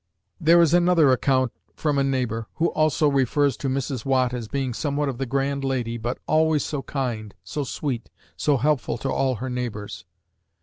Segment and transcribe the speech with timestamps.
[0.39, 4.03] There is another account from a neighbor, who also refers to Mrs.
[4.03, 8.57] Watt as being somewhat of the grand lady, but always so kind, so sweet, so
[8.57, 10.05] helpful to all her neighbors.